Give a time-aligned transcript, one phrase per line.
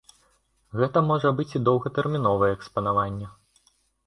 [0.79, 3.31] Гэта можа быць і доўгатэрміновае экспанаванне.